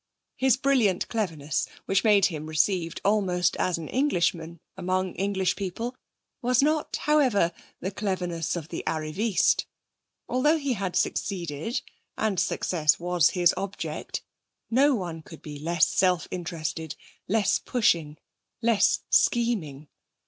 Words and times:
His 0.35 0.57
brilliant 0.57 1.07
cleverness, 1.09 1.67
which 1.85 2.03
made 2.03 2.25
him 2.25 2.47
received 2.47 2.99
almost 3.05 3.55
as 3.57 3.77
an 3.77 3.87
Englishman 3.89 4.59
among 4.75 5.13
English 5.13 5.55
people, 5.55 5.95
was 6.41 6.63
not, 6.63 6.95
however, 7.01 7.51
the 7.81 7.91
cleverness 7.91 8.55
of 8.55 8.69
the 8.69 8.83
arriviste. 8.87 9.67
Although 10.27 10.57
he 10.57 10.73
had 10.73 10.95
succeeded, 10.95 11.83
and 12.17 12.39
success 12.39 12.99
was 12.99 13.29
his 13.37 13.53
object, 13.55 14.23
no 14.71 14.95
one 14.95 15.21
could 15.21 15.43
be 15.43 15.59
less 15.59 15.85
self 15.87 16.27
interested, 16.31 16.95
less 17.27 17.59
pushing, 17.59 18.17
less 18.59 19.01
scheming. 19.11 19.87